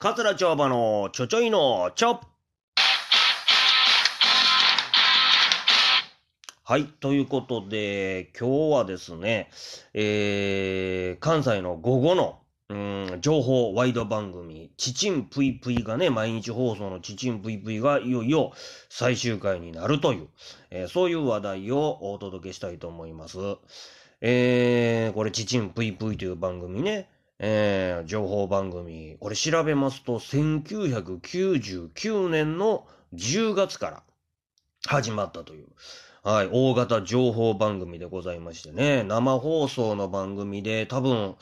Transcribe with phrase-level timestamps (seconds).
[0.00, 2.20] 桂町場のちょちょいのちょ。
[6.62, 6.84] はい。
[6.84, 9.50] ということで、今日はですね、
[9.94, 12.38] えー、関西の午後の、
[12.68, 12.74] う
[13.16, 18.52] ん、情報ワイド番組、ちちんぷいぷいがね、毎日放送のちちんぷいぷいがいよいよ
[18.88, 20.28] 最終回になるという、
[20.70, 23.38] えーそういう話題をお届けしたいと思います。
[24.20, 27.08] えー、これ、ちちんぷいぷいという番組ね、
[27.38, 34.02] えー、情報番組、これ調べますと、1999年の10月から
[34.86, 35.66] 始まったという、
[36.24, 41.36] はい、大型情報番組でございましてね、生放送の番組で多分、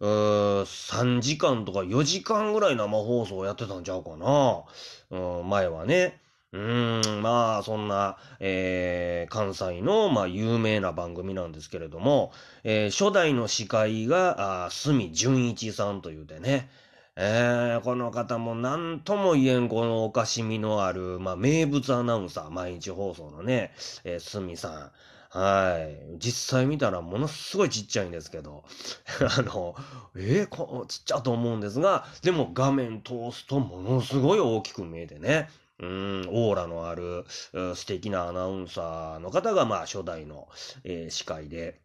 [0.00, 4.64] うー3時間とか4時間ぐらい生放送やってたんちゃうかな。
[5.10, 6.20] うん、前はね。
[6.52, 12.32] うーん、まあ、そんな、えー関西の、まあ、有名な番組なんですけれども、
[12.64, 16.68] えー初代の司会が、あ隅純一さんというてね、
[17.16, 23.72] えーこの方も何とも言えんこのおかしみのある、まあ、名物アナウンサー、毎日放送のね、
[24.04, 24.92] えー、すみさん。
[25.32, 26.18] はい。
[26.18, 28.64] 実際見たらものすごいちっちゃいんですけど、
[29.38, 29.76] あの、
[30.16, 35.48] えーこちっちゃと思うんですが、でも画面通すとものすごい大きく見えてね、
[35.80, 40.48] うん、オーラのある、うん素敵なアナウンサーの方が、まあ、初代の、
[40.84, 41.80] えー司会で。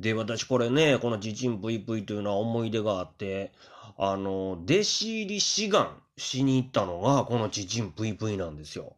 [0.00, 3.52] で、私これね、このちちんぷいぷいというのは思い出があって、
[3.96, 8.96] あの、弟子入り志願しに行ったのが、このちちんぷいぷいなんですよ。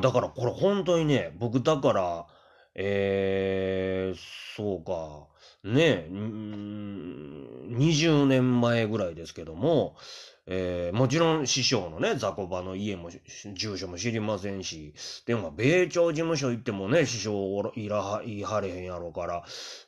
[0.00, 2.26] だからこれ本当にね、僕だから、
[2.74, 4.18] えー、
[4.56, 5.28] そうか、
[5.64, 9.96] ね、うー20年前ぐらいですけども、
[10.46, 13.10] えーもちろん師匠のね、雑魚場の家も
[13.54, 14.94] 住所も知りませんし、
[15.26, 19.44] でも、米朝事務所行ってもね、師匠いらは、いはれへんやろから、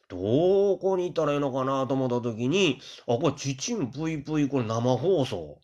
[0.08, 5.58] どこに行ったらいいのかなと思った時に、あ、これ、ちちんぷいぷい、これ生放送。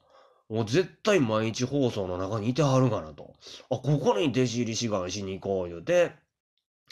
[0.49, 3.35] もう絶対毎日放送の中にいてはるかなと。
[3.71, 6.11] あ、ここに弟子入り志願しに行こう言うて、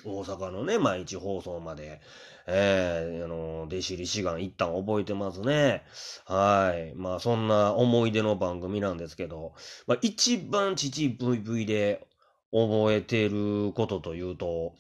[0.04, 2.00] 大阪のね、毎日放送まで、
[2.46, 5.82] えー、あの、弟子入り志願行ったん覚えてますね。
[6.24, 6.94] はい。
[6.94, 9.52] まあ、そんな思い出の番組なんですけど、
[9.86, 12.06] まあ、一番ちちぷいぷいで
[12.52, 14.74] 覚えてることというと、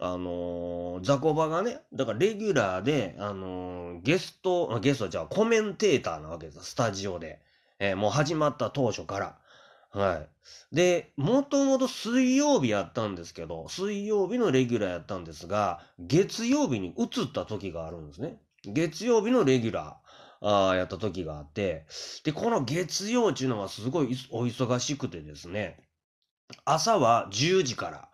[0.00, 7.40] あのーザコバがね、だからレギュラーで、あのーゲスト、ゲストじゃあコメンテーターなわけです、スタジオで。
[7.80, 9.38] えーもう始まった当初から。
[9.90, 10.26] は
[10.72, 10.74] い。
[10.74, 18.38] で、もともと水曜日やったんですけど、水曜日のレギュラーやったんですが、月曜日に移った時があるんですね。
[18.64, 21.86] 月曜日のレギュラー、ああやった時があって、
[22.24, 25.80] で、この月曜っていうのはすごいお忙しくてですね、
[26.64, 28.08] 朝は10時から、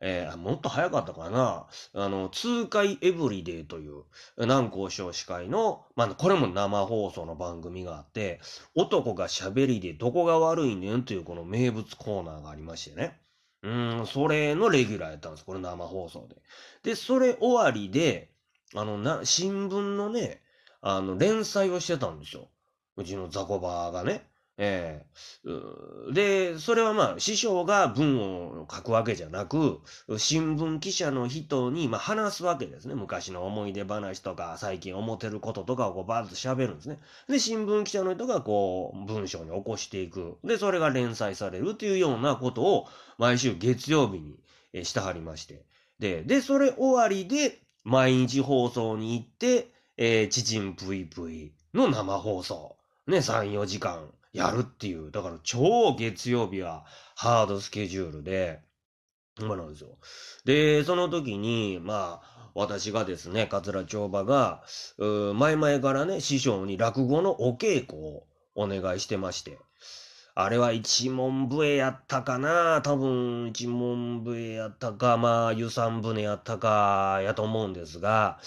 [0.00, 1.66] えーもっと早かったかな。
[1.94, 4.04] あの、通海エブリデイという、
[4.38, 8.40] 南光賞司会の、まあ、これも生放送の番組があって、
[8.74, 13.18] 男が喋りでどこが悪いねんというこの名物コーナーがありましてね。
[13.62, 13.68] う
[14.02, 15.44] ん、それのレギュラーやったんです。
[15.44, 16.36] これ生放送で。
[16.82, 18.30] で、それ終わりで、
[18.74, 20.42] あの、な、新聞のね、
[20.80, 22.48] あの、連載をしてたんですよ。
[22.96, 24.28] うちのザコバーがね。
[24.58, 25.04] え
[25.44, 25.48] え
[26.08, 29.80] うで、それはまあ、師匠が文を書くわけじゃなく、
[30.16, 32.94] 新聞記者の人に、まあ、話すわけですね。
[32.94, 36.98] 昔の思い出話とか、最近思ってることとかをこうバーッと喋るんですね。
[37.28, 40.38] で、新聞記者の人がこう、文章に起こしていく。
[40.42, 42.86] で、それが連載されるというようなことを、
[43.18, 44.20] 毎週月曜日
[44.72, 45.66] にしてはりまして。
[45.98, 52.76] で、で、それ終わりで、毎日放送に行って、えー、ちちんぷいぷいの生放送。
[53.06, 55.10] ね、3、4時間やるっていう。
[55.10, 56.84] だから超月曜日は
[57.16, 58.60] ハードスケジュールで、
[59.38, 59.98] そうなんですよ。
[60.44, 64.62] で、その時に、まあ、私がですね、桂町場が、
[64.98, 69.58] 前々からね、師匠に落語のお稽古をお願いしてまして、
[70.34, 78.38] あれは一門笛やったかな多分一門笛やったか、まあ、湯三船やったか、やと思うんですが、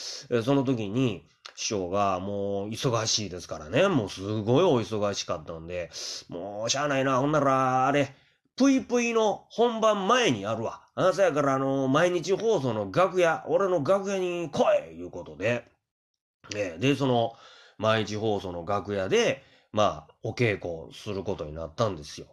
[0.44, 1.28] その時に、
[1.60, 5.92] 師匠がもう忙しいですからね、もうすごいお忙しかったんで、
[6.30, 8.16] もうしゃあないな、ほんなら、あれ、
[8.56, 10.82] ぷいぷいの本番前にやるわ。
[10.96, 15.66] あ、そやから、あの、毎日放送の楽屋、俺の楽屋に来いいうことで、
[16.56, 17.34] えで、その、
[17.78, 19.44] 毎日放送の楽屋で、
[19.74, 22.28] まあ、お稽古することになったんですよ。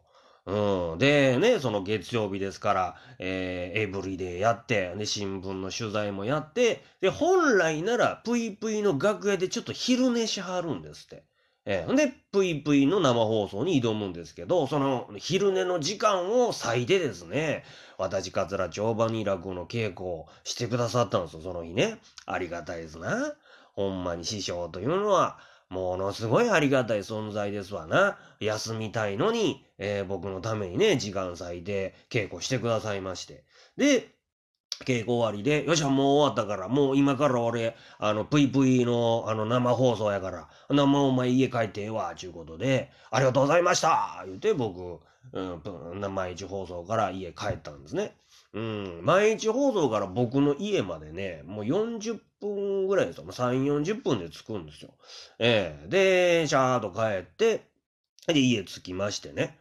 [0.46, 0.98] うん。
[0.98, 11.24] で、ね、その月曜日ですから、えーエブリデイやって、で、新聞の取材もやって、で、本来なら、ぷいぷいの楽屋でちょっと昼寝しはるんですって。
[11.64, 17.64] えー、で、ぷいぷいの生放送に挑むんですけど、その昼寝の時間を割いてですね、
[17.98, 21.98] 私、桂町場に落語の稽古をしてくださったんですよ、その日ね。
[22.24, 23.34] ありがたいですな。
[23.74, 28.18] ほんまに師匠というのは、ものすごいありがたい存在ですわな。
[28.40, 33.44] 休みたいのに、えー、僕のためにね、時間割いて稽古してくださいまして。
[33.76, 34.16] で、
[34.84, 45.00] 稽古終わりで、よっしゃ、もう終わったから、もう今から俺、あの、ぷいぷいの、あの、生放送やから、生お前家帰ってええわ、ちゅうことで、ありがとうございました言うて、僕、
[45.32, 48.16] うん、毎日放送から家帰ったんですね。
[48.56, 53.24] うん、毎日放送から僕の家までね、もう40分ぐらいですよ。
[53.24, 54.94] もう3、40分で着くんですよ。
[55.38, 57.66] ええー、で、シャーっと帰って、
[58.26, 59.58] で、家着きましてね。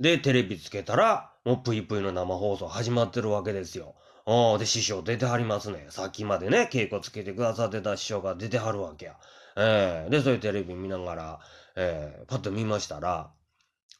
[0.00, 3.96] で、テレビつけたら、もうぷいぷいの生放送始まってるわけですよ。
[4.24, 5.86] おー、で、師匠出てはりますね。
[5.90, 9.16] さっきまでね、稽古つけてくださってた師匠が出てはるわけや。
[9.58, 11.40] ええー、で、そういうテレビ見ながら、
[11.76, 13.30] ええー、パッと見ましたら、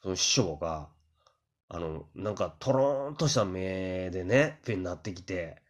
[0.01, 0.89] その師匠が、
[1.71, 5.61] あの、なんか、とろーんとした目でね、ペンになってきて、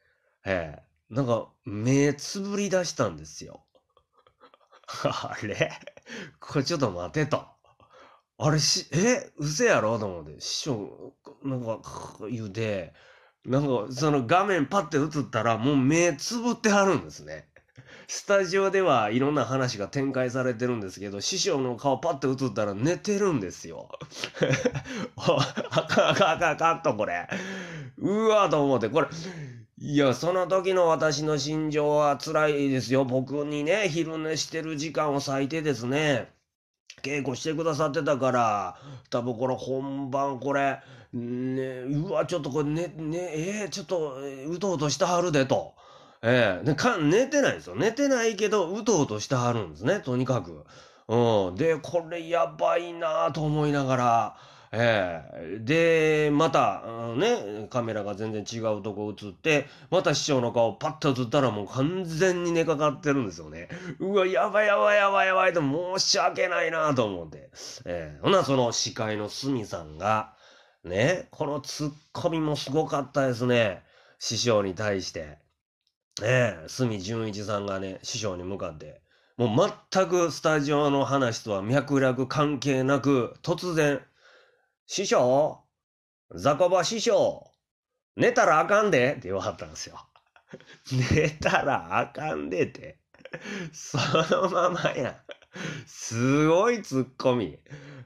[0.46, 3.66] ええ、なんか、目つぶり出したんですよ。
[5.04, 5.72] あれ？
[6.40, 7.46] これちょっと待てと。
[8.38, 9.30] あれし、え？
[9.38, 10.00] 嘘やろ？
[10.00, 11.14] と思って、師匠、
[11.44, 11.82] なんか、
[12.32, 12.94] 言うて、
[13.46, 17.50] なんか、その画面パッて映ったら、もう目つぶってはるんですね。
[18.12, 23.88] スタジオではいろんな話が展開されてるんですけど、師匠の顔パッて映ったら寝てるんですよ。
[25.16, 27.28] あかんあかんあかあかんと、これ。
[28.00, 29.08] うわと思って、これ、
[29.78, 33.06] いや、その時の私の心情は辛いですよ。
[33.06, 36.32] 僕にね、昼寝してる時間を割いてですね、
[37.04, 38.76] 稽古してくださってたから、
[39.12, 40.80] 多分これ本番これ、
[41.14, 44.18] ね、うわ、ちょっとこれね、ね、えー、ちょっと、
[44.48, 45.76] うとうとしてはるでと。
[46.22, 47.76] ええー、か寝てないですよ。
[47.76, 50.66] 寝てないけど、うとうとしてはるんですね、とにかく。
[51.08, 51.56] うん。
[51.56, 54.38] で、これやばいなと思いながら、
[54.72, 63.70] ええー、で、また、うん、ね、カメラが全然違うとこ映って、また師匠の顔パッと映ったらもう完全に寝かかってるんですよね。
[64.00, 67.50] うわ、やばいやばいやばいやばいと申し訳ないなと思って。
[67.86, 70.34] ええー、ほな、その司会の鷲見さんが、
[70.84, 73.82] ね、このツッコミもすごかったですね。
[74.20, 75.40] 師匠に対して。
[76.22, 79.02] ええ、隅純一さんがね、師匠に向かって、
[79.38, 84.02] もう全くスタジオの話とは脈絡関係なく、突然、
[84.86, 85.64] 師匠
[86.36, 87.50] ザコバ師匠
[88.16, 90.00] 寝たらあかんでって言わはったんですよ。
[91.12, 93.00] 寝たらあかんでって。
[93.72, 93.98] そ
[94.36, 95.16] のままやん。
[95.88, 97.58] すごいツッコミ。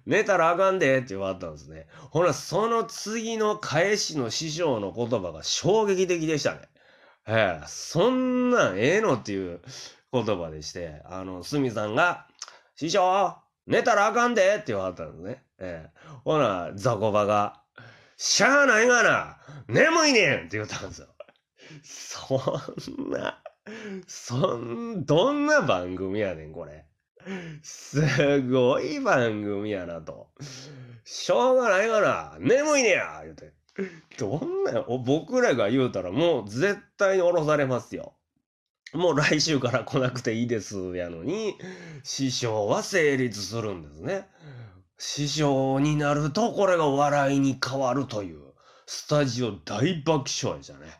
[0.05, 1.87] 寝たらあかんでって言わはったんですね。
[2.11, 6.69] ほら、その次の返しの師匠の言葉が衝撃的でしたね。
[7.27, 9.61] ええ、そんなんええのっていう
[10.11, 12.27] 言葉でして、あの、すみさんが、
[12.75, 15.43] 師匠、寝たらあかんでって言わはったんですね。
[15.59, 15.99] ええ。
[16.25, 17.61] ほな、ザコバが、
[18.17, 19.37] しゃあないがな
[19.67, 21.07] 眠いねんって言ったんですよ。
[21.83, 22.35] そ
[22.91, 23.41] んな、
[24.07, 26.85] そん、どんな番組やねん、これ。
[27.61, 30.27] すごい番組やなと。
[31.05, 33.53] しょうがないがな眠いねや言うて。
[34.19, 38.13] どんな、僕らが言うたらもう絶対に降ろされますよ。
[38.93, 41.55] もう来週から来なくていいですやのに、
[42.03, 44.27] 師匠は成立するんですね。
[44.99, 48.39] 師匠になるとこれが笑いに変わるという、
[48.85, 50.99] スタジオ大爆笑でしたね。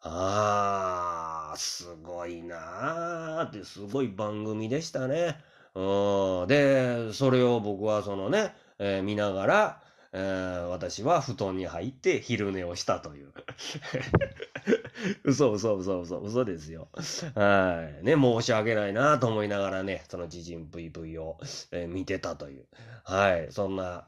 [0.00, 5.36] あー、すごいなーってすごい番組でしたね。
[5.74, 6.48] うん。
[6.48, 9.82] で、それを僕はそのね、えー、見ながら、
[10.16, 13.32] えー、私は布団に入って昼寝をしたという。
[15.24, 16.88] 嘘嘘嘘嘘嘘ですよ。
[17.34, 18.04] はい。
[18.04, 21.38] ね、申し訳ないなと思いながらね、その自陣 VV を、
[21.72, 22.66] えー、見てたという。
[23.02, 23.48] はい。
[23.50, 24.06] そんな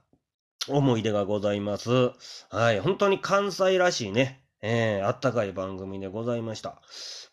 [0.69, 2.13] 思い出がございます。
[2.51, 2.79] はい。
[2.79, 6.81] 本当に関西らしいね、えー、あったかい番組でございました。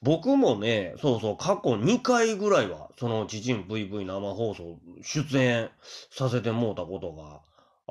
[0.01, 5.70] 僕もね、そうそう、過去2回ぐらいは、その、知人 VV 生放送出演
[6.10, 7.42] させてもうたことが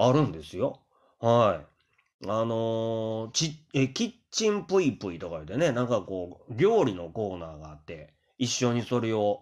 [0.08, 0.80] あるんですよ。
[1.20, 2.28] はい。
[2.28, 9.40] あのー、ち、え、キッチンぷいぷいとかでね、なんかこう、料理のコーナーがあって、一緒にそれを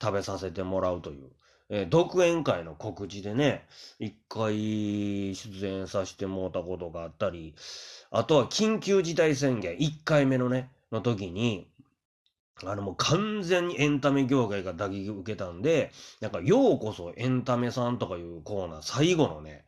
[0.00, 1.30] 食べさせてもらうという、
[1.68, 3.66] え、独演会の告知でね、
[3.98, 7.54] 一回出演させてもらったことがあったり、
[8.10, 11.68] あとは緊急事態宣言、1回目のね、の時に、
[12.64, 15.90] あのもう完全にエンタメ業界が打撃受けたんで、
[16.20, 19.64] なんか、ようこそエンタメさんとかいうコーナー、最後のね、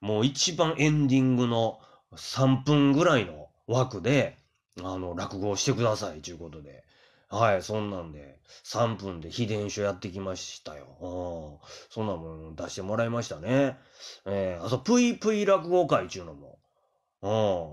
[0.00, 1.80] もう一番エンディングの
[2.14, 4.38] 3分ぐらいの枠で、
[4.82, 6.84] あの、落語をしてください、ということで。
[7.30, 11.60] はい、そんなんで、3分で秘伝書やってきましたよ。
[11.90, 13.76] そんなもん出してもらいましたね。
[14.24, 16.58] えー、あと、ぷいぷい落語会ちゅうのも。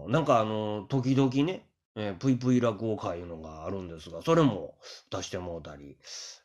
[0.05, 0.11] うん。
[0.11, 1.65] なんかあの、時々ね、
[1.95, 4.75] えー、ぷいぷい落語会いうのがあるんですが、それも
[5.09, 5.97] 出してもうたり、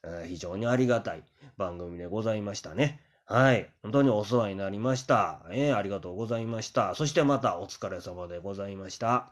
[0.04, 1.24] えー、非常にありがたい
[1.56, 3.00] 番組でございましたね。
[3.30, 3.70] はい。
[3.84, 5.42] 本当にお世話になりました。
[5.52, 6.96] えー、ありがとうございました。
[6.96, 9.30] そしてまたお疲れ様でございました。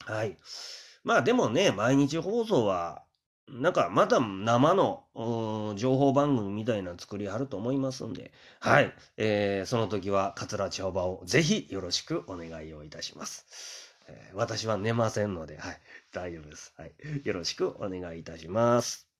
[0.00, 0.36] はい。
[1.02, 3.02] まあでもね、毎日放送は、
[3.48, 5.04] なんかまた生の
[5.76, 8.92] 情報番組みたいな作りあると思いますんで、はい。
[9.16, 13.96] えー、その時は桂千穂場をぜひよろしくお願いをいたします。
[14.08, 15.80] え、私は寝ませんので、はい。
[16.12, 16.74] 大丈夫です。
[16.76, 16.92] はい。
[17.24, 19.11] よろしくお願いいたします。